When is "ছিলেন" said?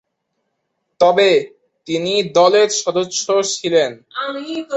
3.51-3.91